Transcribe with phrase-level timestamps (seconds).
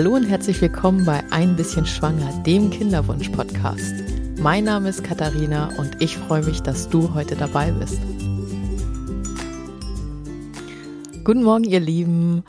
[0.00, 3.92] Hallo und herzlich willkommen bei Ein bisschen Schwanger, dem Kinderwunsch-Podcast.
[4.38, 8.00] Mein Name ist Katharina und ich freue mich, dass du heute dabei bist.
[11.22, 12.44] Guten Morgen, ihr Lieben.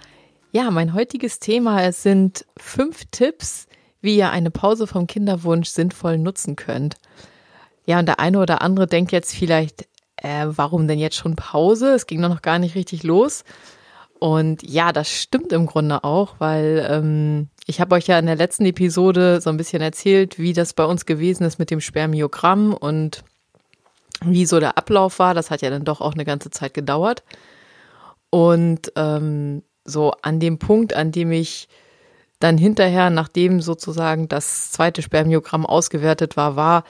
[0.53, 3.67] Ja, mein heutiges Thema sind fünf Tipps,
[3.99, 6.95] wie ihr eine Pause vom Kinderwunsch sinnvoll nutzen könnt.
[7.85, 11.95] Ja, und der eine oder andere denkt jetzt vielleicht, äh, warum denn jetzt schon Pause?
[11.95, 13.43] Es ging doch noch gar nicht richtig los.
[14.21, 18.35] Und ja, das stimmt im Grunde auch, weil ähm, ich habe euch ja in der
[18.35, 22.71] letzten Episode so ein bisschen erzählt, wie das bei uns gewesen ist mit dem Spermiogramm
[22.71, 23.23] und
[24.23, 25.33] wie so der Ablauf war.
[25.33, 27.23] Das hat ja dann doch auch eine ganze Zeit gedauert.
[28.29, 31.67] Und ähm, so an dem Punkt, an dem ich
[32.39, 36.83] dann hinterher, nachdem sozusagen das zweite Spermiogramm ausgewertet war, war,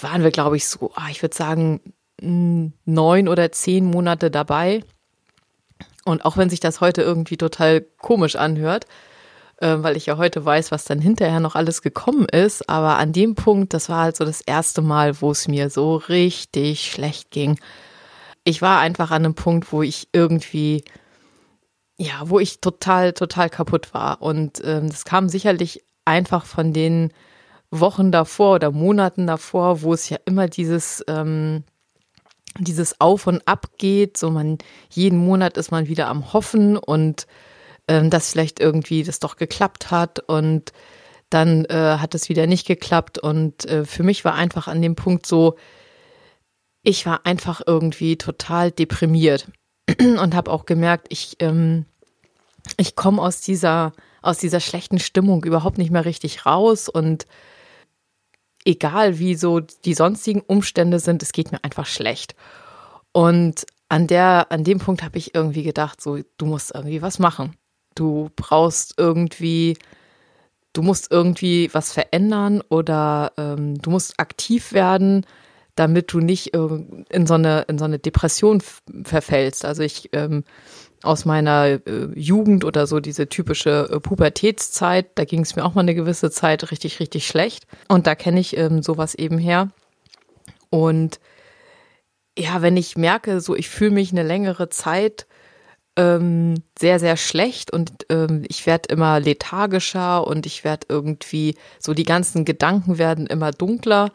[0.00, 1.80] waren wir, glaube ich, so, ah, ich würde sagen,
[2.20, 4.84] neun oder zehn Monate dabei.
[6.04, 8.86] Und auch wenn sich das heute irgendwie total komisch anhört,
[9.58, 13.12] äh, weil ich ja heute weiß, was dann hinterher noch alles gekommen ist, aber an
[13.12, 17.30] dem Punkt, das war halt so das erste Mal, wo es mir so richtig schlecht
[17.30, 17.58] ging.
[18.44, 20.84] Ich war einfach an einem Punkt, wo ich irgendwie,
[21.96, 24.20] ja, wo ich total, total kaputt war.
[24.20, 27.12] Und ähm, das kam sicherlich einfach von den
[27.70, 31.62] Wochen davor oder Monaten davor, wo es ja immer dieses ähm,
[32.58, 34.16] dieses Auf und Ab geht.
[34.16, 34.58] So man,
[34.90, 37.26] jeden Monat ist man wieder am Hoffen und
[37.88, 40.72] ähm, dass vielleicht irgendwie das doch geklappt hat und
[41.30, 43.18] dann äh, hat es wieder nicht geklappt.
[43.18, 45.56] Und äh, für mich war einfach an dem Punkt so,
[46.82, 49.48] ich war einfach irgendwie total deprimiert
[49.98, 51.86] und habe auch gemerkt, ich, ähm,
[52.76, 57.26] ich komme aus dieser, aus dieser schlechten Stimmung überhaupt nicht mehr richtig raus und
[58.64, 62.34] egal wie so die sonstigen Umstände sind, es geht mir einfach schlecht.
[63.12, 67.18] Und an der, an dem Punkt habe ich irgendwie gedacht, so, du musst irgendwie was
[67.18, 67.56] machen.
[67.94, 69.76] Du brauchst irgendwie,
[70.72, 75.26] du musst irgendwie was verändern oder ähm, du musst aktiv werden,
[75.74, 78.62] damit du nicht in so eine, in so eine Depression
[79.04, 79.64] verfällst.
[79.64, 80.44] Also ich ähm,
[81.02, 81.80] aus meiner äh,
[82.14, 86.30] Jugend oder so diese typische äh, Pubertätszeit, da ging es mir auch mal eine gewisse
[86.30, 87.66] Zeit richtig, richtig schlecht.
[87.88, 89.70] Und da kenne ich ähm, sowas eben her.
[90.70, 91.20] Und
[92.38, 95.26] ja, wenn ich merke, so ich fühle mich eine längere Zeit
[95.96, 101.92] ähm, sehr, sehr schlecht und ähm, ich werde immer lethargischer und ich werde irgendwie, so
[101.92, 104.10] die ganzen Gedanken werden immer dunkler.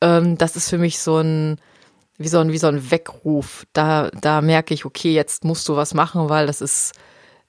[0.00, 1.60] Ähm, das ist für mich so ein,
[2.20, 3.66] wie so ein, wie so ein Weckruf.
[3.72, 6.92] Da, da merke ich, okay, jetzt musst du was machen, weil das ist,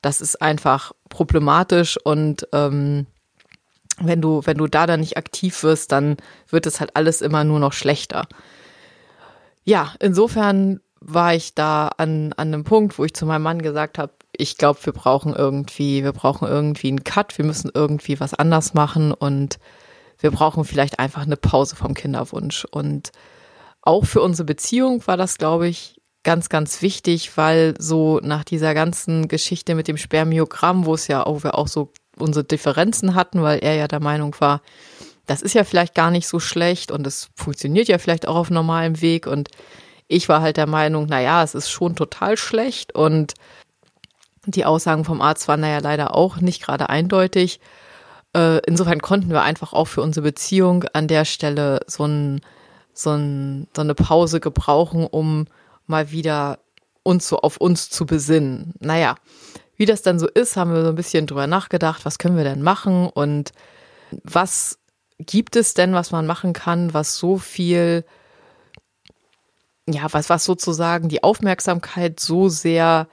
[0.01, 3.05] das ist einfach problematisch und ähm,
[3.99, 6.15] wenn du, wenn du da dann nicht aktiv wirst, dann
[6.47, 8.27] wird es halt alles immer nur noch schlechter.
[9.65, 13.97] Ja, insofern war ich da an, an einem Punkt, wo ich zu meinem Mann gesagt
[13.97, 18.33] habe, ich glaube, wir brauchen irgendwie, wir brauchen irgendwie einen Cut, wir müssen irgendwie was
[18.33, 19.59] anders machen und
[20.19, 22.65] wir brauchen vielleicht einfach eine Pause vom Kinderwunsch.
[22.71, 23.11] Und
[23.81, 28.73] auch für unsere Beziehung war das, glaube ich, ganz, ganz wichtig, weil so nach dieser
[28.73, 33.41] ganzen Geschichte mit dem Spermiogramm, wo es ja auch, wir auch so unsere Differenzen hatten,
[33.41, 34.61] weil er ja der Meinung war,
[35.25, 38.49] das ist ja vielleicht gar nicht so schlecht und es funktioniert ja vielleicht auch auf
[38.49, 39.49] normalem Weg und
[40.07, 43.33] ich war halt der Meinung, na ja, es ist schon total schlecht und
[44.45, 47.59] die Aussagen vom Arzt waren ja leider auch nicht gerade eindeutig.
[48.35, 52.41] Äh, insofern konnten wir einfach auch für unsere Beziehung an der Stelle so ein
[52.94, 55.46] so, ein, so eine Pause gebrauchen, um
[55.88, 56.59] mal wieder
[57.03, 58.74] uns so auf uns zu besinnen.
[58.79, 59.16] Naja,
[59.75, 62.44] wie das dann so ist, haben wir so ein bisschen drüber nachgedacht, was können wir
[62.44, 63.52] denn machen und
[64.24, 64.79] was
[65.18, 68.06] gibt es denn, was man machen kann, was so viel,
[69.88, 73.08] ja, was, was sozusagen die Aufmerksamkeit so sehr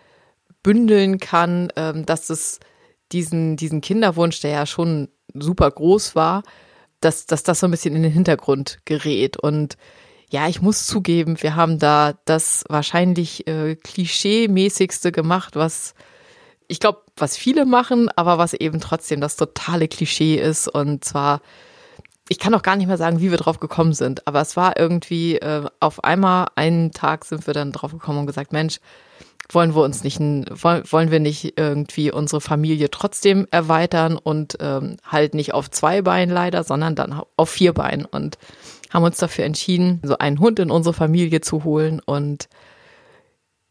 [0.63, 2.61] bündeln kann, ähm, dass es
[3.13, 6.43] diesen, diesen Kinderwunsch, der ja schon super groß war,
[7.01, 9.37] dass, dass das so ein bisschen in den Hintergrund gerät.
[9.37, 9.77] Und
[10.31, 15.95] ja, ich muss zugeben, wir haben da das wahrscheinlich äh, klischee-mäßigste gemacht, was
[16.69, 20.69] ich glaube, was viele machen, aber was eben trotzdem das totale Klischee ist.
[20.69, 21.41] Und zwar,
[22.29, 24.79] ich kann auch gar nicht mehr sagen, wie wir drauf gekommen sind, aber es war
[24.79, 28.81] irgendwie äh, auf einmal einen Tag sind wir dann drauf gekommen und gesagt, Mensch,
[29.51, 35.35] wollen wir uns nicht, wollen wir nicht irgendwie unsere Familie trotzdem erweitern und ähm, halt
[35.35, 38.39] nicht auf zwei Beinen leider, sondern dann auf vier Beinen und
[38.91, 42.49] haben uns dafür entschieden, so einen Hund in unsere Familie zu holen und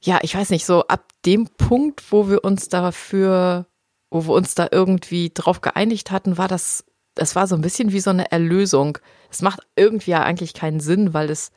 [0.02, 3.66] ja, ich weiß nicht, so ab dem Punkt, wo wir uns dafür,
[4.10, 6.86] wo wir uns da irgendwie drauf geeinigt hatten, war das,
[7.16, 9.00] es war so ein bisschen wie so eine Erlösung.
[9.32, 11.52] Es macht irgendwie ja eigentlich keinen Sinn, weil es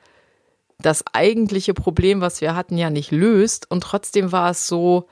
[0.83, 3.71] das eigentliche Problem, was wir hatten, ja nicht löst.
[3.71, 5.09] Und trotzdem war es so,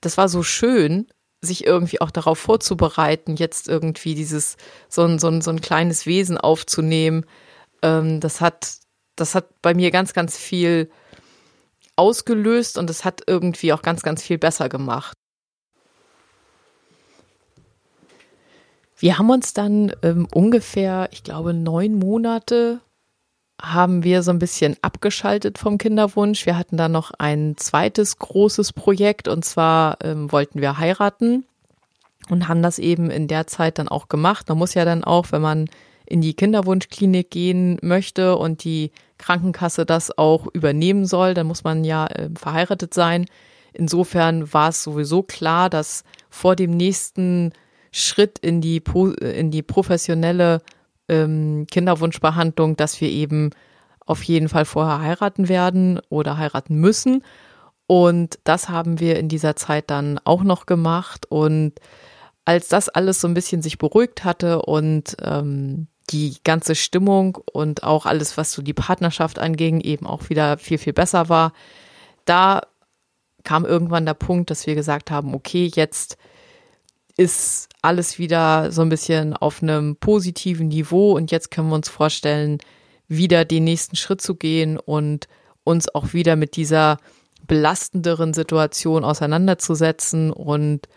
[0.00, 1.06] das war so schön,
[1.40, 4.56] sich irgendwie auch darauf vorzubereiten, jetzt irgendwie dieses
[4.88, 7.24] so ein, so ein, so ein kleines Wesen aufzunehmen,
[7.82, 8.74] ähm, das hat,
[9.16, 10.90] das hat bei mir ganz, ganz viel
[11.96, 15.14] ausgelöst und es hat irgendwie auch ganz, ganz viel besser gemacht.
[18.96, 22.80] Wir haben uns dann ähm, ungefähr, ich glaube, neun Monate
[23.60, 26.46] haben wir so ein bisschen abgeschaltet vom Kinderwunsch.
[26.46, 31.44] Wir hatten dann noch ein zweites großes Projekt und zwar ähm, wollten wir heiraten
[32.28, 34.48] und haben das eben in der Zeit dann auch gemacht.
[34.48, 35.68] Man muss ja dann auch, wenn man
[36.06, 41.84] in die Kinderwunschklinik gehen möchte und die Krankenkasse das auch übernehmen soll, dann muss man
[41.84, 43.26] ja äh, verheiratet sein.
[43.72, 47.52] Insofern war es sowieso klar, dass vor dem nächsten
[47.92, 48.82] Schritt in die,
[49.20, 50.62] in die professionelle
[51.10, 53.50] ähm, Kinderwunschbehandlung, dass wir eben
[54.06, 57.22] auf jeden Fall vorher heiraten werden oder heiraten müssen.
[57.86, 61.26] Und das haben wir in dieser Zeit dann auch noch gemacht.
[61.28, 61.74] Und
[62.44, 67.82] als das alles so ein bisschen sich beruhigt hatte und ähm, die ganze Stimmung und
[67.82, 71.52] auch alles, was so die Partnerschaft anging, eben auch wieder viel, viel besser war,
[72.24, 72.62] da
[73.44, 76.16] kam irgendwann der Punkt, dass wir gesagt haben, okay, jetzt
[77.16, 81.88] ist alles wieder so ein bisschen auf einem positiven Niveau und jetzt können wir uns
[81.88, 82.58] vorstellen,
[83.08, 85.28] wieder den nächsten Schritt zu gehen und
[85.64, 86.98] uns auch wieder mit dieser
[87.46, 90.88] belastenderen Situation auseinanderzusetzen und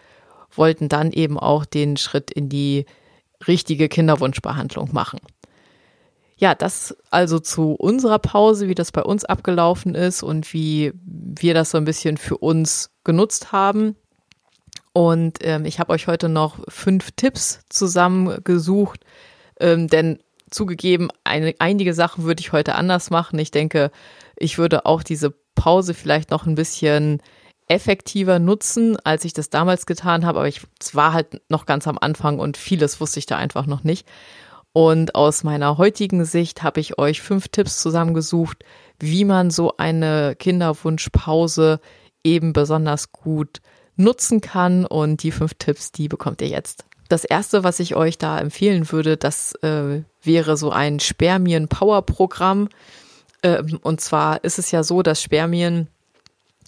[0.56, 2.86] wollten dann eben auch den Schritt in die
[3.48, 5.19] richtige Kinderwunschbehandlung machen.
[6.38, 11.54] Ja, das also zu unserer Pause, wie das bei uns abgelaufen ist und wie wir
[11.54, 13.95] das so ein bisschen für uns genutzt haben.
[14.93, 19.01] Und ähm, ich habe euch heute noch fünf Tipps zusammengesucht,
[19.59, 20.19] ähm, denn
[20.51, 23.39] zugegeben, eine, einige Sachen würde ich heute anders machen.
[23.39, 23.91] Ich denke,
[24.37, 27.21] ich würde auch diese Pause vielleicht noch ein bisschen
[27.67, 30.39] effektiver nutzen, als ich das damals getan habe.
[30.39, 30.61] Aber ich,
[30.93, 34.07] war halt noch ganz am Anfang und vieles wusste ich da einfach noch nicht.
[34.73, 38.63] Und aus meiner heutigen Sicht habe ich euch fünf Tipps zusammengesucht,
[38.99, 41.79] wie man so eine Kinderwunschpause
[42.23, 43.61] eben besonders gut
[43.95, 44.85] nutzen kann.
[44.85, 46.85] Und die fünf Tipps, die bekommt ihr jetzt.
[47.09, 52.69] Das erste, was ich euch da empfehlen würde, das äh, wäre so ein Spermien-Power-Programm.
[53.43, 55.87] Ähm, und zwar ist es ja so, dass Spermien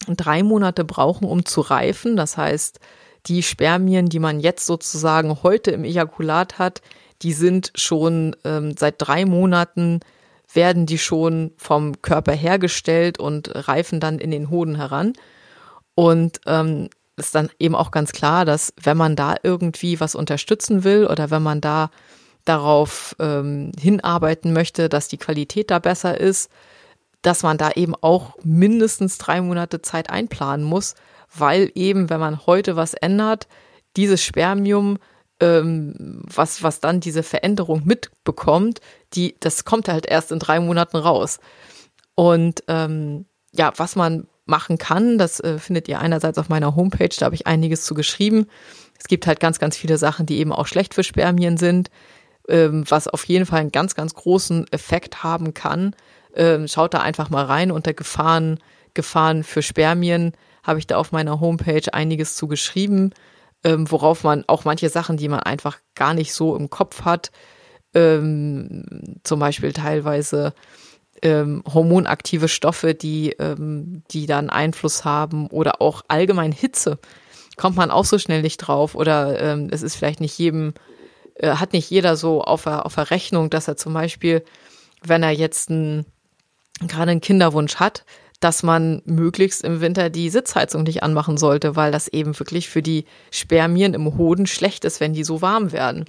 [0.08, 2.16] drei Monate brauchen, um zu reifen.
[2.16, 2.80] Das heißt,
[3.28, 6.82] die Spermien, die man jetzt sozusagen heute im Ejakulat hat,
[7.22, 10.02] die sind schon ähm, seit drei Monaten
[10.54, 15.14] werden die schon vom Körper hergestellt und reifen dann in den Hoden heran.
[15.96, 20.84] Und ähm, ist dann eben auch ganz klar, dass wenn man da irgendwie was unterstützen
[20.84, 21.90] will oder wenn man da
[22.44, 26.52] darauf ähm, hinarbeiten möchte, dass die Qualität da besser ist,
[27.22, 30.94] dass man da eben auch mindestens drei Monate Zeit einplanen muss,
[31.36, 33.48] weil eben, wenn man heute was ändert,
[33.98, 35.00] dieses Spermium,
[35.40, 38.80] ähm, was, was dann diese Veränderung mitbekommt,
[39.14, 41.40] die, das kommt halt erst in drei Monaten raus.
[42.14, 47.10] Und ähm, ja, was man machen kann, das äh, findet ihr einerseits auf meiner Homepage,
[47.18, 48.48] da habe ich einiges zu geschrieben.
[48.98, 51.90] Es gibt halt ganz, ganz viele Sachen, die eben auch schlecht für Spermien sind,
[52.48, 55.96] ähm, was auf jeden Fall einen ganz, ganz großen Effekt haben kann
[56.36, 58.60] ähm, schaut da einfach mal rein unter Gefahren,
[58.94, 60.34] Gefahren für Spermien
[60.64, 63.12] habe ich da auf meiner Homepage einiges zu geschrieben,
[63.64, 67.32] ähm, worauf man auch manche Sachen, die man einfach gar nicht so im Kopf hat,
[67.94, 70.54] ähm, zum Beispiel teilweise
[71.22, 77.00] ähm, hormonaktive Stoffe, die, ähm, die dann Einfluss haben oder auch allgemein Hitze,
[77.58, 80.74] kommt man auch so schnell nicht drauf oder ähm, es ist vielleicht nicht jedem,
[81.36, 84.44] äh, hat nicht jeder so auf der, auf der Rechnung, dass er zum Beispiel,
[85.02, 86.06] wenn er jetzt ein
[86.82, 88.04] gerade einen Kinderwunsch hat,
[88.40, 92.82] dass man möglichst im Winter die Sitzheizung nicht anmachen sollte, weil das eben wirklich für
[92.82, 96.06] die Spermien im Hoden schlecht ist, wenn die so warm werden.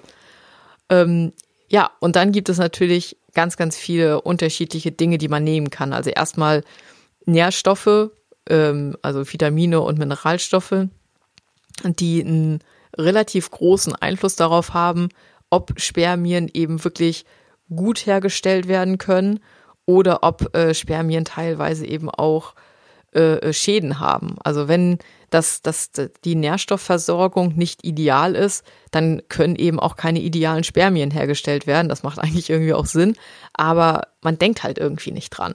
[0.91, 1.33] Ähm,
[1.69, 5.93] ja, und dann gibt es natürlich ganz, ganz viele unterschiedliche Dinge, die man nehmen kann.
[5.93, 6.63] Also erstmal
[7.25, 8.11] Nährstoffe,
[8.49, 10.87] ähm, also Vitamine und Mineralstoffe,
[11.85, 12.61] die einen
[12.97, 15.09] relativ großen Einfluss darauf haben,
[15.51, 17.25] ob Spermien eben wirklich
[17.75, 19.41] gut hergestellt werden können
[19.87, 22.55] oder ob äh, Spermien teilweise eben auch
[23.15, 24.37] äh, äh, Schäden haben.
[24.45, 24.99] Also wenn
[25.31, 25.91] das, das,
[26.25, 31.89] die Nährstoffversorgung nicht ideal ist, dann können eben auch keine idealen Spermien hergestellt werden.
[31.89, 33.17] Das macht eigentlich irgendwie auch Sinn,
[33.53, 35.55] aber man denkt halt irgendwie nicht dran.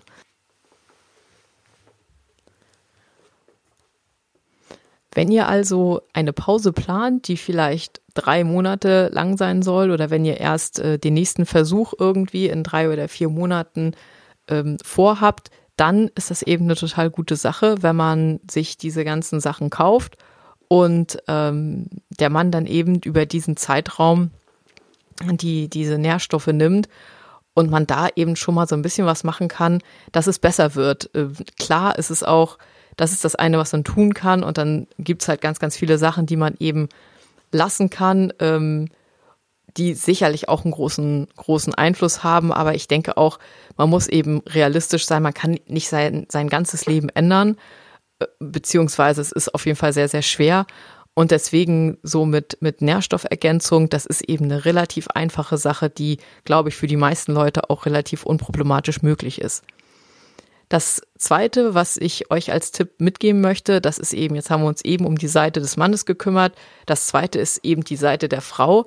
[5.13, 10.23] Wenn ihr also eine Pause plant, die vielleicht drei Monate lang sein soll, oder wenn
[10.23, 13.93] ihr erst äh, den nächsten Versuch irgendwie in drei oder vier Monaten
[14.47, 15.49] ähm, vorhabt,
[15.81, 20.15] dann ist das eben eine total gute Sache, wenn man sich diese ganzen Sachen kauft
[20.67, 21.87] und ähm,
[22.19, 24.29] der Mann dann eben über diesen Zeitraum
[25.23, 26.87] die diese Nährstoffe nimmt
[27.53, 30.75] und man da eben schon mal so ein bisschen was machen kann, dass es besser
[30.75, 31.13] wird.
[31.15, 32.57] Äh, klar ist es auch,
[32.95, 35.97] das ist das eine, was man tun kann und dann gibt's halt ganz, ganz viele
[35.97, 36.89] Sachen, die man eben
[37.51, 38.87] lassen kann, ähm,
[39.77, 43.39] die sicherlich auch einen großen, großen Einfluss haben, aber ich denke auch,
[43.77, 47.57] man muss eben realistisch sein, man kann nicht sein, sein ganzes Leben ändern,
[48.19, 50.65] äh, beziehungsweise es ist auf jeden Fall sehr, sehr schwer.
[51.13, 56.69] Und deswegen so mit, mit Nährstoffergänzung, das ist eben eine relativ einfache Sache, die, glaube
[56.69, 59.63] ich, für die meisten Leute auch relativ unproblematisch möglich ist.
[60.71, 64.69] Das zweite, was ich euch als Tipp mitgeben möchte, das ist eben, jetzt haben wir
[64.69, 66.55] uns eben um die Seite des Mannes gekümmert.
[66.85, 68.85] Das zweite ist eben die Seite der Frau.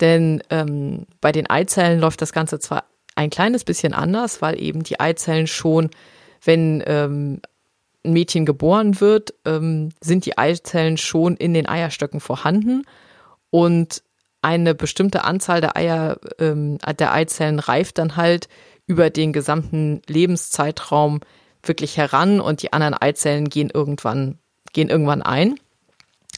[0.00, 2.84] Denn ähm, bei den Eizellen läuft das Ganze zwar
[3.14, 5.90] ein kleines bisschen anders, weil eben die Eizellen schon,
[6.44, 7.40] wenn ähm,
[8.04, 12.82] ein Mädchen geboren wird, ähm, sind die Eizellen schon in den Eierstöcken vorhanden
[13.50, 14.02] und
[14.42, 18.48] eine bestimmte Anzahl der Eier, ähm, der Eizellen reift dann halt
[18.86, 21.20] über den gesamten Lebenszeitraum
[21.64, 24.38] wirklich heran und die anderen Eizellen gehen irgendwann,
[24.72, 25.58] gehen irgendwann ein.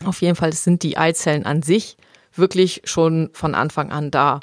[0.07, 1.98] Auf jeden Fall sind die Eizellen an sich
[2.38, 4.40] wirklich schon von Anfang an da.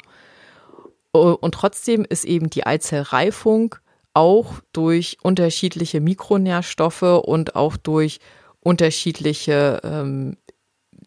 [1.12, 3.76] Und trotzdem ist eben die Eizellreifung
[4.12, 8.18] auch durch unterschiedliche Mikronährstoffe und auch durch
[8.60, 10.36] unterschiedliche ähm,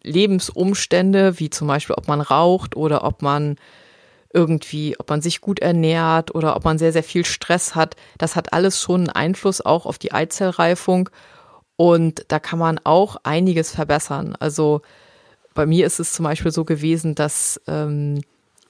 [0.02, 3.56] Lebensumstände, wie zum Beispiel, ob man raucht oder ob man
[4.32, 7.96] irgendwie, ob man sich gut ernährt oder ob man sehr, sehr viel Stress hat.
[8.16, 11.10] Das hat alles schon einen Einfluss auch auf die Eizellreifung.
[11.76, 14.36] Und da kann man auch einiges verbessern.
[14.38, 14.82] Also
[15.54, 18.20] bei mir ist es zum Beispiel so gewesen, dass ähm,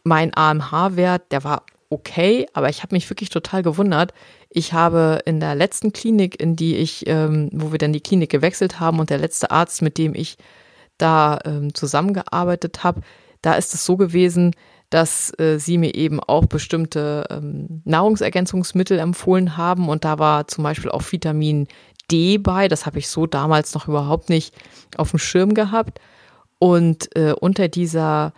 [0.02, 4.14] mein AMH-Wert, der war okay, aber ich habe mich wirklich total gewundert.
[4.49, 8.30] Ich habe in der letzten Klinik, in die ich, ähm, wo wir dann die Klinik
[8.30, 10.38] gewechselt haben und der letzte Arzt, mit dem ich
[10.99, 13.02] da ähm, zusammengearbeitet habe,
[13.42, 14.54] da ist es so gewesen,
[14.90, 20.64] dass äh, sie mir eben auch bestimmte ähm, Nahrungsergänzungsmittel empfohlen haben und da war zum
[20.64, 21.68] Beispiel auch Vitamin
[22.10, 22.68] D bei.
[22.68, 24.54] Das habe ich so damals noch überhaupt nicht
[24.96, 26.00] auf dem Schirm gehabt.
[26.60, 28.32] Und äh, unter dieser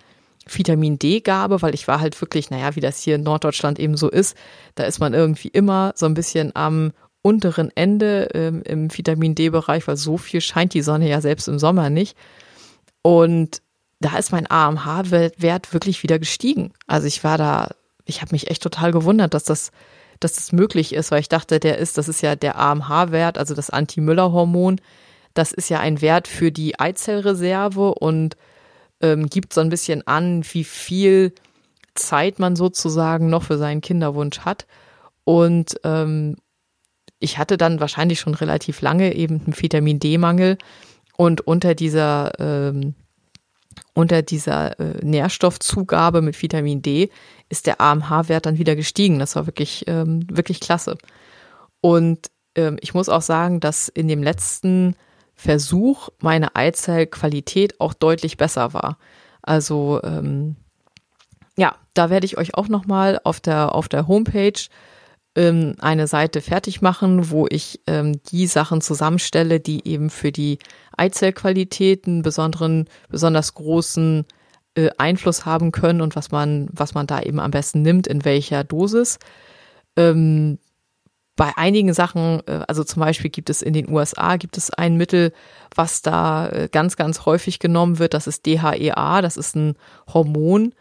[0.47, 4.09] Vitamin D-Gabe, weil ich war halt wirklich, naja, wie das hier in Norddeutschland eben so
[4.09, 4.37] ist,
[4.77, 9.87] da ist man irgendwie immer so ein bisschen am unteren Ende ähm, im Vitamin D-Bereich,
[9.87, 12.17] weil so viel scheint die Sonne ja selbst im Sommer nicht.
[13.03, 13.61] Und
[14.01, 16.73] da ist mein AMH-Wert wirklich wieder gestiegen.
[16.87, 17.71] Also ich war da,
[18.05, 19.71] ich habe mich echt total gewundert, dass das,
[20.21, 23.55] dass das möglich ist, weil ich dachte, der ist, das ist ja der AMH-Wert, also
[23.55, 24.81] das Anti-Müller-Hormon.
[25.35, 28.37] Das ist ja ein Wert für die Eizellreserve und
[29.01, 31.33] ähm, gibt so ein bisschen an, wie viel
[31.95, 34.67] Zeit man sozusagen noch für seinen Kinderwunsch hat.
[35.25, 36.37] Und ähm,
[37.19, 40.59] ich hatte dann wahrscheinlich schon relativ lange eben einen Vitamin D-Mangel
[41.17, 42.95] und unter dieser ähm,
[43.95, 47.11] unter dieser äh, Nährstoffzugabe mit Vitamin D
[47.49, 49.19] ist der AMH-Wert dann wieder gestiegen.
[49.19, 50.97] Das war wirklich ähm, wirklich klasse.
[51.81, 54.97] Und ähm, ich muss auch sagen, dass in dem letzten
[55.43, 58.97] Versuch meine Eizellqualität auch deutlich besser war.
[59.43, 60.55] Also ähm,
[61.57, 64.61] ja, da werde ich euch auch nochmal auf der, auf der Homepage
[65.35, 70.61] ähm, eine Seite fertig machen, wo ich ähm, die Sachen zusammenstelle, die eben für die
[70.97, 74.25] Eizellqualität einen besonderen, besonders großen
[74.77, 78.25] äh, Einfluss haben können und was man, was man da eben am besten nimmt, in
[78.25, 79.19] welcher Dosis.
[79.97, 80.61] Ähm,
[81.37, 84.97] bei einigen Sachen, äh, also zum Beispiel gibt es in den USA, gibt es ein
[84.97, 85.33] Mittel,
[85.75, 88.15] was da äh, ganz, ganz häufig genommen wird.
[88.15, 89.77] Das ist DHEA, das ist ein
[90.13, 90.75] Hormon.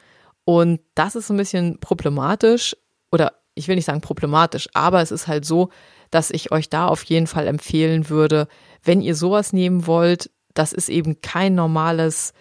[0.43, 2.75] Und das ist ein bisschen problematisch
[3.11, 5.69] oder ich will nicht sagen problematisch, aber es ist halt so,
[6.09, 8.47] dass ich euch da auf jeden Fall empfehlen würde,
[8.83, 12.33] wenn ihr sowas nehmen wollt, das ist eben kein normales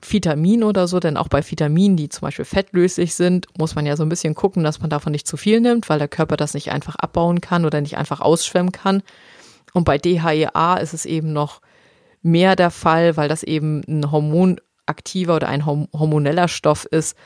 [0.00, 3.96] Vitamin oder so, denn auch bei Vitaminen, die zum Beispiel fettlöslich sind, muss man ja
[3.96, 6.54] so ein bisschen gucken, dass man davon nicht zu viel nimmt, weil der Körper das
[6.54, 9.02] nicht einfach abbauen kann oder nicht einfach ausschwemmen kann.
[9.74, 11.60] Und bei DHEA ist es eben noch
[12.22, 17.16] mehr der Fall, weil das eben ein hormonaktiver oder ein hormoneller Stoff ist.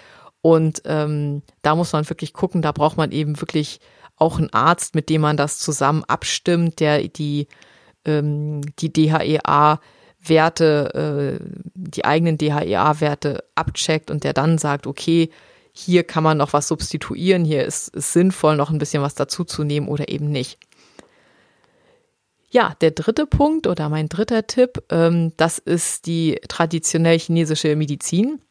[0.40, 3.80] Und ähm, da muss man wirklich gucken, da braucht man eben wirklich
[4.16, 7.48] auch einen Arzt, mit dem man das zusammen abstimmt, der die,
[8.04, 9.78] ähm, die DHEA
[10.24, 15.30] Werte, äh, die eigenen DHEA-Werte abcheckt und der dann sagt, okay,
[15.72, 19.88] hier kann man noch was substituieren, hier ist es sinnvoll, noch ein bisschen was dazuzunehmen
[19.88, 20.58] oder eben nicht.
[22.50, 28.42] Ja, der dritte Punkt oder mein dritter Tipp, ähm, das ist die traditionell chinesische Medizin.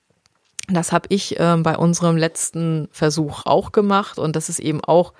[0.67, 5.13] Das habe ich ähm, bei unserem letzten Versuch auch gemacht und das ist eben auch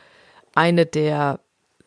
[0.56, 1.40] eine der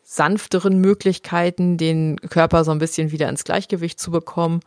[0.07, 4.61] sanfteren Möglichkeiten, den Körper so ein bisschen wieder ins Gleichgewicht zu bekommen.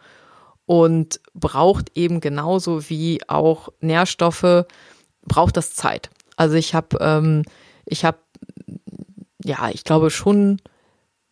[0.67, 4.67] und braucht eben genauso wie auch Nährstoffe,
[5.23, 6.11] braucht das Zeit.
[6.37, 7.45] Also ich habe, ähm,
[7.87, 8.19] ich habe,
[9.43, 10.59] ja, ich glaube schon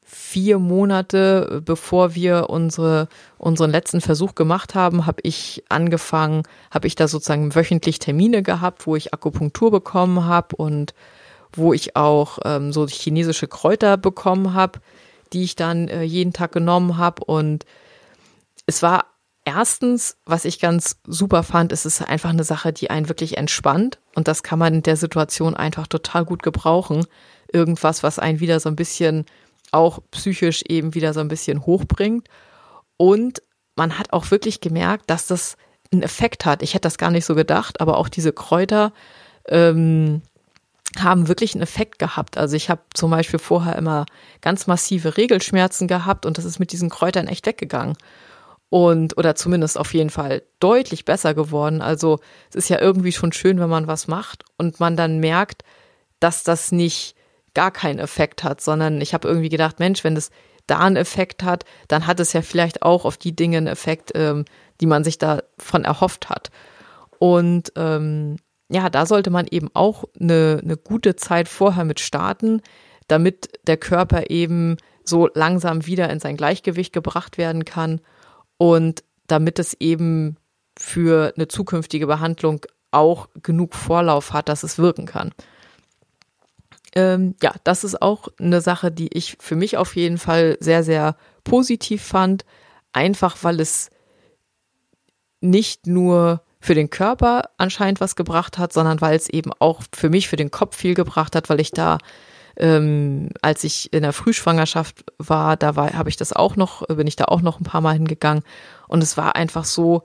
[0.03, 6.95] vier Monate, bevor wir unsere, unseren letzten Versuch gemacht haben, habe ich angefangen, habe ich
[6.95, 10.95] da sozusagen wöchentlich Termine gehabt, wo ich Akupunktur bekommen habe und
[11.57, 14.81] wo ich auch ähm, so chinesische Kräuter bekommen habe,
[15.33, 17.25] die ich dann äh, jeden Tag genommen habe.
[17.25, 17.65] Und
[18.67, 19.07] es war
[19.45, 23.99] erstens, was ich ganz super fand, ist es einfach eine Sache, die einen wirklich entspannt.
[24.15, 27.07] Und das kann man in der Situation einfach total gut gebrauchen.
[27.53, 29.25] Irgendwas, was einen wieder so ein bisschen
[29.73, 32.29] auch psychisch eben wieder so ein bisschen hochbringt.
[32.97, 33.43] Und
[33.77, 35.57] man hat auch wirklich gemerkt, dass das
[35.93, 36.63] einen Effekt hat.
[36.63, 38.93] Ich hätte das gar nicht so gedacht, aber auch diese Kräuter
[39.49, 40.23] ähm,
[41.03, 42.39] haben wirklich einen Effekt gehabt.
[42.39, 44.07] Also ich habe zum Beispiel vorher immer
[44.41, 47.97] ganz massive Regelschmerzen gehabt und das ist mit diesen Kräutern echt weggegangen
[48.69, 51.81] und oder zumindest auf jeden Fall deutlich besser geworden.
[51.83, 52.19] Also
[52.51, 55.63] es ist ja irgendwie schon schön, wenn man was macht und man dann merkt,
[56.21, 57.15] dass das nicht
[57.55, 60.31] gar keinen Effekt hat, sondern ich habe irgendwie gedacht, Mensch, wenn das
[60.67, 64.13] da einen Effekt hat, dann hat es ja vielleicht auch auf die Dinge einen Effekt,
[64.15, 64.45] ähm,
[64.81, 66.51] die man sich davon erhofft hat.
[67.19, 68.37] Und ähm,
[68.69, 72.63] ja, da sollte man eben auch eine, eine gute Zeit vorher mit starten,
[73.09, 78.01] damit der Körper eben so langsam wieder in sein Gleichgewicht gebracht werden kann
[78.59, 80.37] und damit es eben
[80.77, 85.33] für eine zukünftige Behandlung auch genug Vorlauf hat, dass es wirken kann.
[86.95, 90.83] Ähm, ja, das ist auch eine Sache, die ich für mich auf jeden Fall sehr,
[90.83, 92.45] sehr positiv fand,
[92.93, 93.91] einfach weil es
[95.41, 100.11] nicht nur für den Körper anscheinend was gebracht hat, sondern weil es eben auch für
[100.11, 101.99] mich, für den Kopf viel gebracht hat, weil ich da
[102.59, 107.07] ähm, als ich in der Frühschwangerschaft war, da war, habe ich das auch noch, bin
[107.07, 108.43] ich da auch noch ein paar Mal hingegangen.
[108.89, 110.05] Und es war einfach so,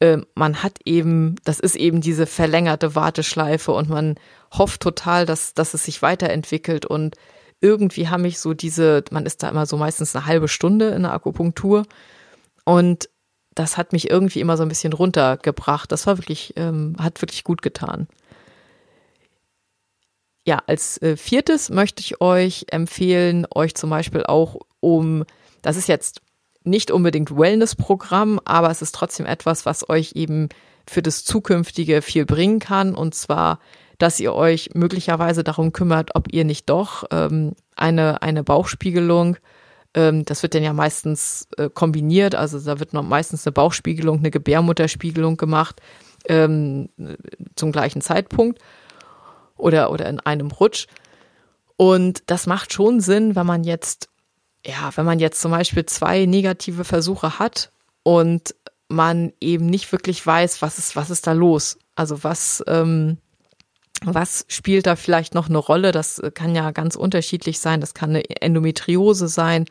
[0.00, 4.16] äh, man hat eben, das ist eben diese verlängerte Warteschleife und man
[4.52, 7.16] hofft total, dass, dass es sich weiterentwickelt und
[7.60, 11.02] irgendwie haben mich so diese, man ist da immer so meistens eine halbe Stunde in
[11.02, 11.86] der Akupunktur
[12.64, 13.08] und
[13.54, 15.92] das hat mich irgendwie immer so ein bisschen runtergebracht.
[15.92, 18.08] Das war wirklich, ähm, hat wirklich gut getan.
[20.44, 25.24] Ja, als äh, viertes möchte ich euch empfehlen, euch zum Beispiel auch um,
[25.62, 26.20] das ist jetzt
[26.64, 30.48] nicht unbedingt Wellness-Programm, aber es ist trotzdem etwas, was euch eben
[30.88, 32.94] für das Zukünftige viel bringen kann.
[32.94, 33.60] Und zwar,
[33.98, 39.36] dass ihr euch möglicherweise darum kümmert, ob ihr nicht doch ähm, eine, eine Bauchspiegelung,
[39.94, 44.18] ähm, das wird dann ja meistens äh, kombiniert, also da wird noch meistens eine Bauchspiegelung,
[44.18, 45.80] eine Gebärmutterspiegelung gemacht
[46.26, 46.88] ähm,
[47.56, 48.60] zum gleichen Zeitpunkt
[49.56, 50.86] oder, oder in einem Rutsch.
[51.76, 54.08] Und das macht schon Sinn, wenn man jetzt,
[54.64, 58.54] ja, wenn man jetzt zum Beispiel zwei negative Versuche hat und
[58.88, 61.78] man eben nicht wirklich weiß, was ist, was ist da los?
[61.94, 63.18] Also was, ähm,
[64.04, 65.92] was spielt da vielleicht noch eine Rolle?
[65.92, 67.80] Das kann ja ganz unterschiedlich sein.
[67.80, 69.66] Das kann eine Endometriose sein.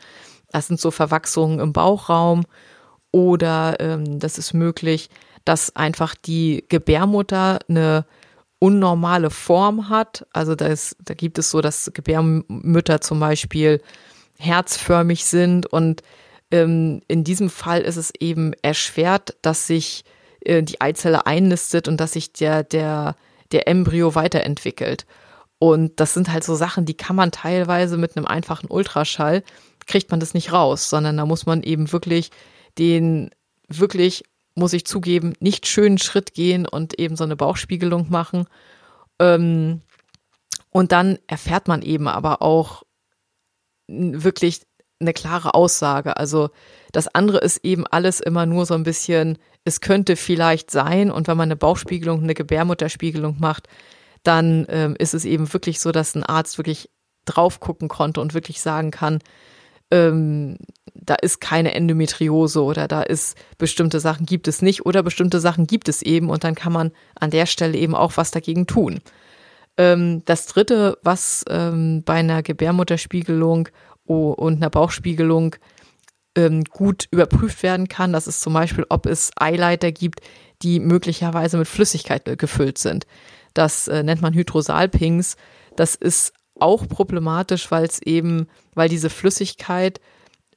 [0.51, 2.45] Das sind so Verwachsungen im Bauchraum.
[3.11, 5.09] Oder ähm, das ist möglich,
[5.45, 8.05] dass einfach die Gebärmutter eine
[8.59, 10.25] unnormale Form hat.
[10.33, 13.81] Also da, ist, da gibt es so, dass Gebärmütter zum Beispiel
[14.37, 16.03] herzförmig sind und
[16.51, 20.03] ähm, in diesem Fall ist es eben erschwert, dass sich
[20.41, 23.15] äh, die Eizelle einnistet und dass sich der, der,
[23.51, 25.05] der Embryo weiterentwickelt.
[25.59, 29.43] Und das sind halt so Sachen, die kann man teilweise mit einem einfachen Ultraschall,
[29.85, 32.31] kriegt man das nicht raus, sondern da muss man eben wirklich
[32.77, 33.31] den
[33.67, 34.23] wirklich
[34.55, 38.45] muss ich zugeben, nicht schönen Schritt gehen und eben so eine Bauchspiegelung machen.
[39.19, 39.81] Ähm,
[40.71, 42.83] und dann erfährt man eben aber auch
[43.87, 44.61] wirklich
[45.01, 46.17] eine klare Aussage.
[46.17, 46.49] Also
[46.91, 51.11] das andere ist eben alles immer nur so ein bisschen, es könnte vielleicht sein.
[51.11, 53.67] Und wenn man eine Bauchspiegelung, eine Gebärmutterspiegelung macht,
[54.23, 56.89] dann ähm, ist es eben wirklich so, dass ein Arzt wirklich
[57.25, 59.19] drauf gucken konnte und wirklich sagen kann,
[59.91, 60.57] ähm,
[60.93, 65.67] da ist keine Endometriose oder da ist bestimmte Sachen gibt es nicht oder bestimmte Sachen
[65.67, 69.01] gibt es eben und dann kann man an der Stelle eben auch was dagegen tun.
[69.77, 73.69] Ähm, das dritte, was ähm, bei einer Gebärmutterspiegelung
[74.12, 75.56] und einer Bauchspiegelung
[76.36, 80.21] ähm, gut überprüft werden kann, das ist zum Beispiel, ob es Eileiter gibt,
[80.62, 83.06] die möglicherweise mit Flüssigkeit gefüllt sind.
[83.54, 85.36] Das äh, nennt man Hydrosalpings.
[85.76, 90.00] Das ist auch problematisch, weil es eben, weil diese Flüssigkeit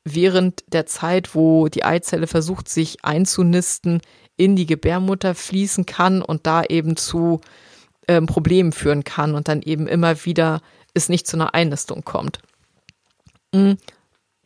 [0.05, 4.03] während der Zeit, wo die Eizelle versucht, sich einzunisten,
[4.37, 7.40] in die Gebärmutter fließen kann und da eben zu
[8.07, 10.61] ähm, Problemen führen kann und dann eben immer wieder
[10.93, 12.38] es nicht zu einer Einnistung kommt.
[13.55, 13.79] Mm.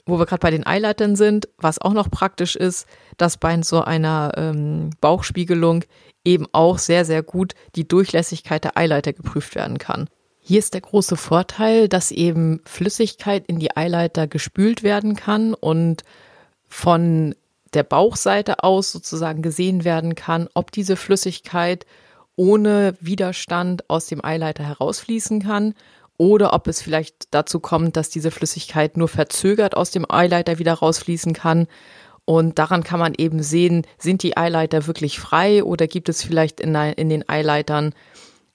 [0.07, 3.83] wo wir gerade bei den Eileitern sind, was auch noch praktisch ist, dass bei so
[3.83, 5.85] einer ähm, Bauchspiegelung
[6.25, 10.09] eben auch sehr, sehr gut die Durchlässigkeit der Eileiter geprüft werden kann.
[10.41, 16.05] Hier ist der große Vorteil, dass eben Flüssigkeit in die Eileiter gespült werden kann und
[16.67, 17.35] von
[17.75, 21.85] der Bauchseite aus sozusagen gesehen werden kann, ob diese Flüssigkeit
[22.37, 25.75] ohne Widerstand aus dem Eileiter herausfließen kann
[26.19, 30.75] oder ob es vielleicht dazu kommt, dass diese Flüssigkeit nur verzögert aus dem Eileiter wieder
[30.75, 31.67] rausfließen kann.
[32.25, 36.61] Und daran kann man eben sehen, sind die Eileiter wirklich frei oder gibt es vielleicht
[36.61, 37.95] in, in den Eileitern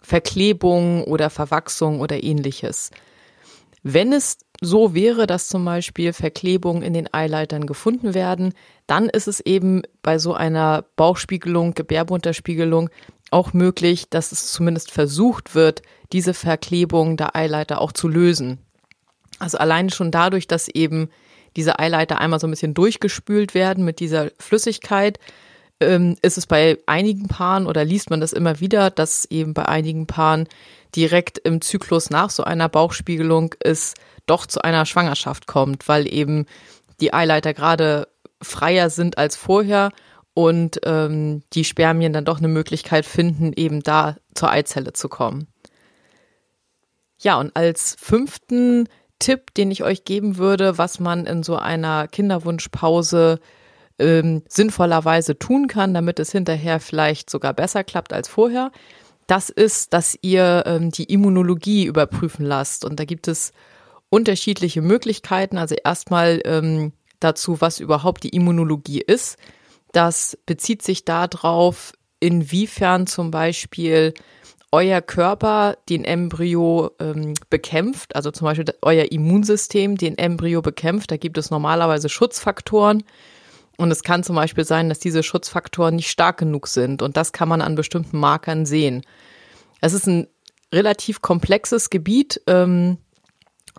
[0.01, 2.91] Verklebung oder Verwachsung oder ähnliches.
[3.81, 8.53] Wenn es so wäre, dass zum Beispiel Verklebungen in den Eileitern gefunden werden,
[8.87, 12.89] dann ist es eben bei so einer Bauchspiegelung, Gebärmutterspiegelung
[13.31, 18.59] auch möglich, dass es zumindest versucht wird, diese Verklebung der Eileiter auch zu lösen.
[19.39, 21.09] Also allein schon dadurch, dass eben
[21.55, 25.19] diese Eileiter einmal so ein bisschen durchgespült werden mit dieser Flüssigkeit,
[25.79, 29.65] ähm, ist es bei einigen Paaren oder liest man das immer wieder, dass eben bei
[29.65, 30.47] einigen Paaren
[30.95, 33.93] direkt im Zyklus nach so einer Bauchspiegelung es
[34.25, 36.45] doch zu einer Schwangerschaft kommt, weil eben
[37.01, 38.07] die Eileiter gerade
[38.41, 39.91] freier sind als vorher
[40.33, 45.47] und ähm, die Spermien dann doch eine Möglichkeit finden, eben da zur Eizelle zu kommen.
[47.19, 52.07] Ja, und als fünften Tipp, den ich euch geben würde, was man in so einer
[52.07, 53.39] Kinderwunschpause
[53.99, 58.71] ähm, sinnvollerweise tun kann, damit es hinterher vielleicht sogar besser klappt als vorher,
[59.27, 62.85] das ist, dass ihr ähm, die Immunologie überprüfen lasst.
[62.85, 63.51] Und da gibt es
[64.09, 65.57] unterschiedliche Möglichkeiten.
[65.57, 69.37] Also erstmal ähm, dazu, was überhaupt die Immunologie ist.
[69.91, 74.13] Das bezieht sich darauf, inwiefern zum Beispiel
[74.71, 81.11] euer Körper den Embryo ähm, bekämpft, also zum Beispiel euer Immunsystem den Embryo bekämpft.
[81.11, 83.03] Da gibt es normalerweise Schutzfaktoren.
[83.77, 87.01] Und es kann zum Beispiel sein, dass diese Schutzfaktoren nicht stark genug sind.
[87.01, 89.03] Und das kann man an bestimmten Markern sehen.
[89.81, 90.27] Es ist ein
[90.73, 92.41] relativ komplexes Gebiet.
[92.47, 92.97] Ähm,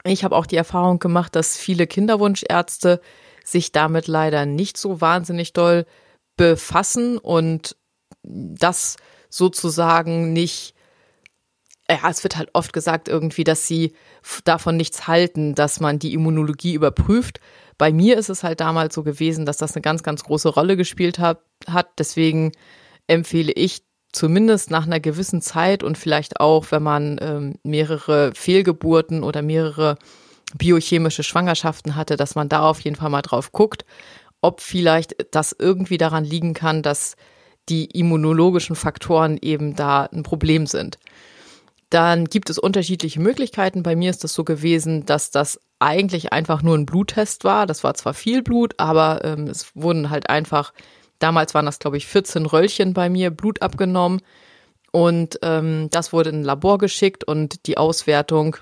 [0.04, 3.00] ich habe auch die Erfahrung gemacht, dass viele Kinderwunschärzte
[3.44, 5.86] sich damit leider nicht so wahnsinnig doll
[6.36, 7.76] befassen und
[8.22, 8.96] das
[9.28, 10.74] sozusagen nicht,
[11.88, 13.94] ja, es wird halt oft gesagt irgendwie, dass sie
[14.44, 17.40] davon nichts halten, dass man die Immunologie überprüft.
[17.78, 20.76] Bei mir ist es halt damals so gewesen, dass das eine ganz, ganz große Rolle
[20.76, 21.40] gespielt hat.
[21.68, 21.88] hat.
[21.98, 22.52] Deswegen
[23.06, 23.82] empfehle ich
[24.12, 29.96] zumindest nach einer gewissen Zeit und vielleicht auch, wenn man ähm, mehrere Fehlgeburten oder mehrere
[30.56, 33.84] biochemische Schwangerschaften hatte, dass man da auf jeden Fall mal drauf guckt
[34.44, 37.16] ob vielleicht das irgendwie daran liegen kann, dass
[37.70, 40.98] die immunologischen Faktoren eben da ein Problem sind.
[41.90, 43.82] Dann gibt es unterschiedliche Möglichkeiten.
[43.82, 47.66] Bei mir ist das so gewesen, dass das eigentlich einfach nur ein Bluttest war.
[47.66, 50.72] Das war zwar viel Blut, aber ähm, es wurden halt einfach,
[51.18, 54.20] damals waren das, glaube ich, 14 Röllchen bei mir, Blut abgenommen.
[54.92, 58.56] Und ähm, das wurde in ein Labor geschickt und die Auswertung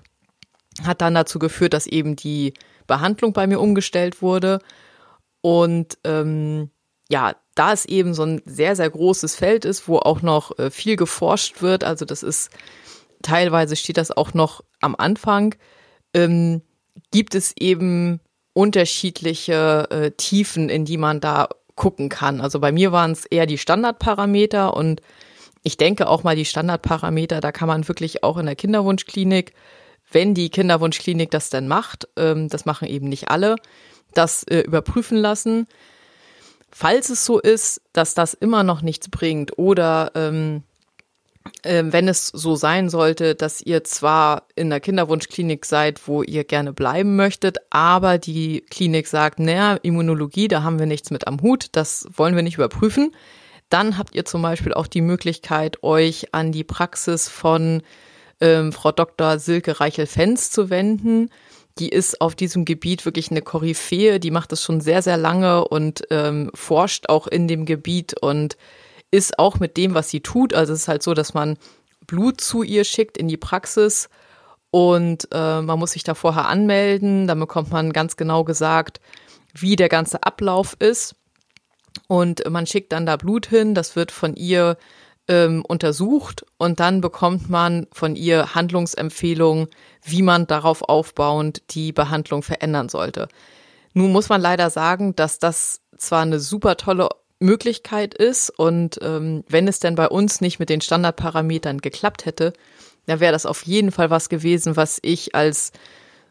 [0.82, 2.54] hat dann dazu geführt, dass eben die
[2.86, 4.60] Behandlung bei mir umgestellt wurde.
[5.42, 6.70] Und ähm,
[7.10, 10.70] ja, da es eben so ein sehr, sehr großes Feld ist, wo auch noch äh,
[10.70, 12.50] viel geforscht wird, also das ist
[13.22, 15.54] teilweise steht das auch noch am Anfang,
[16.14, 16.62] ähm,
[17.10, 18.20] gibt es eben
[18.52, 22.40] unterschiedliche äh, Tiefen, in die man da gucken kann.
[22.40, 25.00] Also bei mir waren es eher die Standardparameter und
[25.62, 29.54] ich denke auch mal die Standardparameter, da kann man wirklich auch in der Kinderwunschklinik,
[30.10, 33.56] wenn die Kinderwunschklinik das denn macht, ähm, das machen eben nicht alle,
[34.12, 35.66] das äh, überprüfen lassen.
[36.70, 40.71] Falls es so ist, dass das immer noch nichts bringt oder ähm, äh,
[41.64, 46.72] wenn es so sein sollte, dass ihr zwar in der Kinderwunschklinik seid, wo ihr gerne
[46.72, 51.66] bleiben möchtet, aber die Klinik sagt, naja, Immunologie, da haben wir nichts mit am Hut,
[51.72, 53.12] das wollen wir nicht überprüfen,
[53.68, 57.82] dann habt ihr zum Beispiel auch die Möglichkeit, euch an die Praxis von
[58.40, 59.38] ähm, Frau Dr.
[59.38, 61.30] Silke Reichel-Fenz zu wenden
[61.78, 65.66] die ist auf diesem Gebiet wirklich eine Koryphäe, die macht das schon sehr, sehr lange
[65.66, 68.56] und ähm, forscht auch in dem Gebiet und
[69.12, 70.54] ist auch mit dem, was sie tut.
[70.54, 71.56] Also es ist halt so, dass man
[72.08, 74.08] Blut zu ihr schickt in die Praxis
[74.72, 77.28] und äh, man muss sich da vorher anmelden.
[77.28, 79.00] Dann bekommt man ganz genau gesagt,
[79.54, 81.14] wie der ganze Ablauf ist.
[82.08, 84.78] Und man schickt dann da Blut hin, das wird von ihr
[85.28, 89.68] ähm, untersucht und dann bekommt man von ihr Handlungsempfehlungen,
[90.02, 93.28] wie man darauf aufbauend die Behandlung verändern sollte.
[93.92, 97.10] Nun muss man leider sagen, dass das zwar eine super tolle
[97.42, 102.52] Möglichkeit ist und ähm, wenn es denn bei uns nicht mit den Standardparametern geklappt hätte,
[103.06, 105.72] dann wäre das auf jeden Fall was gewesen, was ich als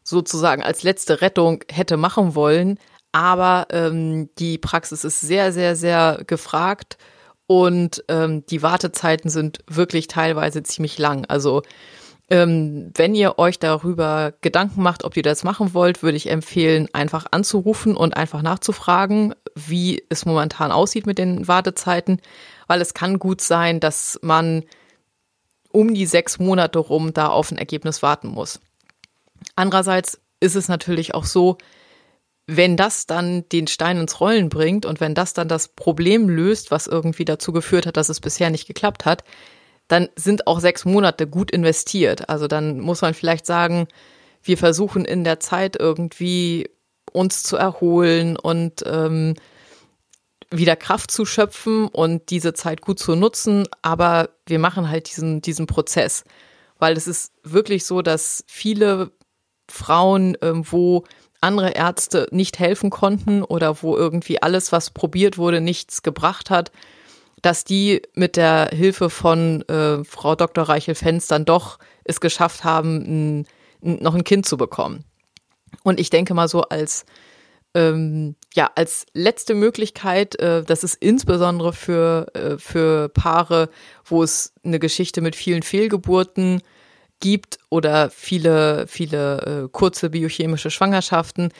[0.03, 2.79] sozusagen als letzte Rettung hätte machen wollen.
[3.11, 6.97] Aber ähm, die Praxis ist sehr, sehr, sehr gefragt
[7.45, 11.25] und ähm, die Wartezeiten sind wirklich teilweise ziemlich lang.
[11.25, 11.63] Also
[12.31, 16.87] ähm, wenn ihr euch darüber Gedanken macht, ob ihr das machen wollt, würde ich empfehlen,
[16.93, 22.21] einfach anzurufen und einfach nachzufragen, wie es momentan aussieht mit den Wartezeiten,
[22.67, 24.63] weil es kann gut sein, dass man
[25.73, 28.61] um die sechs Monate rum da auf ein Ergebnis warten muss.
[29.55, 31.57] Andererseits ist es natürlich auch so,
[32.47, 36.71] wenn das dann den Stein ins Rollen bringt und wenn das dann das Problem löst,
[36.71, 39.25] was irgendwie dazu geführt hat, dass es bisher nicht geklappt hat,
[39.91, 42.29] dann sind auch sechs Monate gut investiert.
[42.29, 43.87] Also dann muss man vielleicht sagen,
[44.41, 46.69] wir versuchen in der Zeit irgendwie
[47.11, 49.35] uns zu erholen und ähm,
[50.49, 53.67] wieder Kraft zu schöpfen und diese Zeit gut zu nutzen.
[53.81, 56.23] Aber wir machen halt diesen, diesen Prozess,
[56.79, 59.11] weil es ist wirklich so, dass viele
[59.69, 61.03] Frauen, ähm, wo
[61.41, 66.71] andere Ärzte nicht helfen konnten oder wo irgendwie alles, was probiert wurde, nichts gebracht hat,
[67.41, 70.65] dass die mit der Hilfe von äh, Frau Dr.
[70.65, 73.47] Reichel-Fenz dann doch es geschafft haben, ein,
[73.81, 75.03] noch ein Kind zu bekommen.
[75.83, 77.05] Und ich denke mal so als
[77.73, 83.69] ähm, ja als letzte Möglichkeit, äh, das ist insbesondere für äh, für Paare,
[84.03, 86.61] wo es eine Geschichte mit vielen Fehlgeburten
[87.21, 91.53] gibt oder viele viele äh, kurze biochemische Schwangerschaften.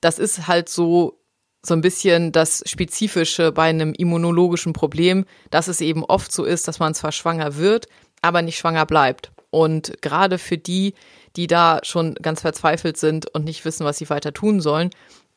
[0.00, 1.18] Das ist halt so
[1.62, 6.68] so ein bisschen das Spezifische bei einem immunologischen Problem, dass es eben oft so ist,
[6.68, 7.88] dass man zwar schwanger wird,
[8.22, 9.32] aber nicht schwanger bleibt.
[9.50, 10.94] Und gerade für die,
[11.36, 14.90] die da schon ganz verzweifelt sind und nicht wissen, was sie weiter tun sollen,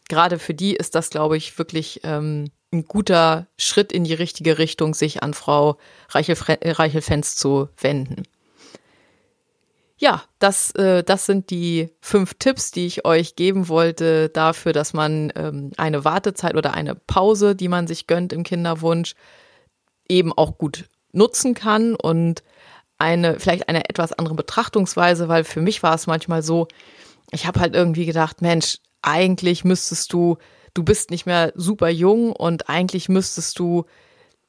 [0.10, 4.58] gerade für die ist das, glaube ich, wirklich ähm, ein guter Schritt in die richtige
[4.58, 5.78] Richtung, sich an Frau
[6.10, 8.24] Reichel-Fenz zu wenden.
[10.02, 14.94] Ja, das, äh, das sind die fünf Tipps, die ich euch geben wollte dafür, dass
[14.94, 19.14] man ähm, eine Wartezeit oder eine Pause, die man sich gönnt im Kinderwunsch,
[20.10, 22.42] eben auch gut nutzen kann und
[22.98, 26.68] eine, vielleicht eine etwas andere Betrachtungsweise, weil für mich war es manchmal so,
[27.30, 30.38] ich habe halt irgendwie gedacht, Mensch, eigentlich müsstest du,
[30.74, 33.86] du bist nicht mehr super jung und eigentlich müsstest du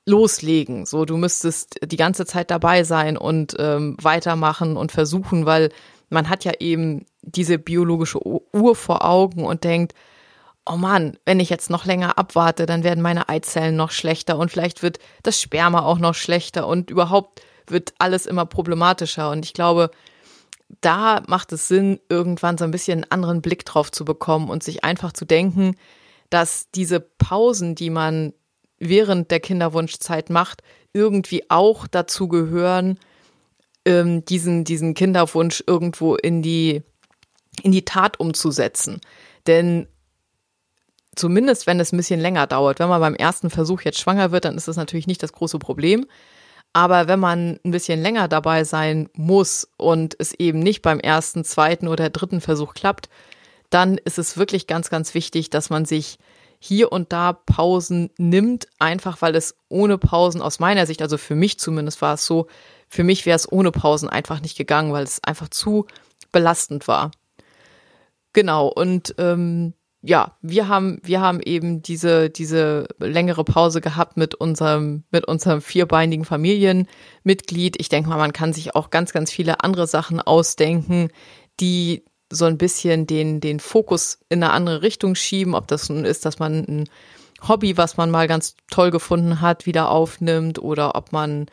[0.06, 0.86] loslegen.
[0.86, 5.70] So, du müsstest die ganze Zeit dabei sein und ähm, weitermachen und versuchen, weil
[6.10, 9.94] man hat ja eben diese biologische Uhr vor Augen und denkt,
[10.66, 14.50] oh Mann, wenn ich jetzt noch länger abwarte, dann werden meine Eizellen noch schlechter und
[14.50, 19.30] vielleicht wird das Sperma auch noch schlechter und überhaupt wird alles immer problematischer.
[19.30, 19.90] Und ich glaube,
[20.80, 24.62] da macht es Sinn, irgendwann so ein bisschen einen anderen Blick drauf zu bekommen und
[24.62, 25.76] sich einfach zu denken,
[26.30, 28.32] dass diese Pausen, die man
[28.82, 32.98] während der Kinderwunschzeit macht, irgendwie auch dazu gehören,
[33.84, 36.82] ähm, diesen, diesen Kinderwunsch irgendwo in die,
[37.62, 39.00] in die Tat umzusetzen.
[39.46, 39.86] Denn
[41.14, 44.44] zumindest wenn es ein bisschen länger dauert, wenn man beim ersten Versuch jetzt schwanger wird,
[44.44, 46.06] dann ist das natürlich nicht das große Problem.
[46.72, 51.44] Aber wenn man ein bisschen länger dabei sein muss und es eben nicht beim ersten,
[51.44, 53.10] zweiten oder dritten Versuch klappt,
[53.68, 56.18] dann ist es wirklich ganz, ganz wichtig, dass man sich
[56.64, 61.34] hier und da Pausen nimmt, einfach weil es ohne Pausen aus meiner Sicht, also für
[61.34, 62.46] mich zumindest war es so,
[62.88, 65.86] für mich wäre es ohne Pausen einfach nicht gegangen, weil es einfach zu
[66.30, 67.10] belastend war.
[68.32, 74.36] Genau, und ähm, ja, wir haben, wir haben eben diese, diese längere Pause gehabt mit
[74.36, 77.80] unserem, mit unserem vierbeinigen Familienmitglied.
[77.80, 81.08] Ich denke mal, man kann sich auch ganz, ganz viele andere Sachen ausdenken,
[81.58, 86.04] die so ein bisschen den, den Fokus in eine andere Richtung schieben, ob das nun
[86.04, 86.88] ist, dass man ein
[87.46, 91.46] Hobby, was man mal ganz toll gefunden hat, wieder aufnimmt oder ob man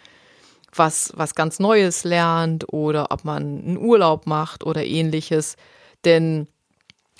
[0.73, 5.55] was, was ganz Neues lernt oder ob man einen Urlaub macht oder ähnliches.
[6.05, 6.47] Denn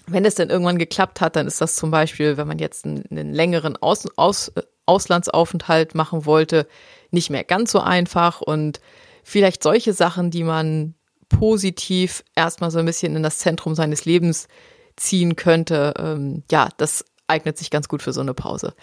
[0.08, 3.04] wenn es dann irgendwann geklappt hat, dann ist das zum Beispiel, wenn man jetzt einen,
[3.10, 4.52] einen längeren Aus, Aus,
[4.86, 6.68] Auslandsaufenthalt machen wollte,
[7.12, 8.80] nicht mehr ganz so einfach und
[9.24, 10.96] vielleicht solche Sachen, die man
[11.30, 14.48] positiv erstmal so ein bisschen in das Zentrum seines Lebens
[14.96, 18.74] ziehen könnte, ähm, ja, das eignet sich ganz gut für so eine Pause.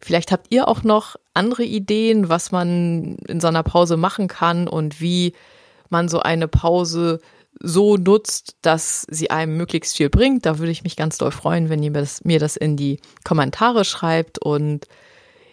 [0.00, 4.66] Vielleicht habt ihr auch noch andere Ideen, was man in so einer Pause machen kann
[4.66, 5.32] und wie
[5.88, 7.20] man so eine Pause
[7.60, 10.44] so nutzt, dass sie einem möglichst viel bringt.
[10.46, 13.84] Da würde ich mich ganz doll freuen, wenn ihr das, mir das in die Kommentare
[13.84, 14.38] schreibt.
[14.38, 14.88] Und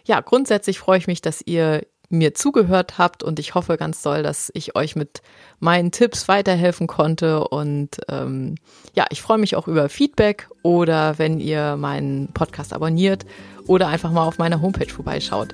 [0.06, 4.24] ja, grundsätzlich freue ich mich, dass ihr mir zugehört habt und ich hoffe ganz doll,
[4.24, 5.22] dass ich euch mit
[5.60, 8.56] meinen Tipps weiterhelfen konnte und ähm,
[8.96, 13.26] ja, ich freue mich auch über Feedback oder wenn ihr meinen Podcast abonniert
[13.68, 15.54] oder einfach mal auf meiner Homepage vorbeischaut.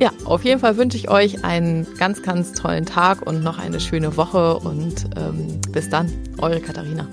[0.00, 3.80] Ja, auf jeden Fall wünsche ich euch einen ganz, ganz tollen Tag und noch eine
[3.80, 7.06] schöne Woche und ähm, bis dann, eure Katharina.